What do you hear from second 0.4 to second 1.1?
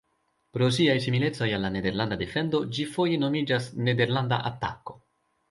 Pro siaj